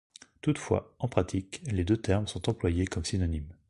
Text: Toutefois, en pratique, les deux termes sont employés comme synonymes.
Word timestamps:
Toutefois, 0.41 0.95
en 0.97 1.07
pratique, 1.07 1.61
les 1.71 1.83
deux 1.85 1.97
termes 1.97 2.25
sont 2.25 2.49
employés 2.49 2.87
comme 2.87 3.05
synonymes. 3.05 3.53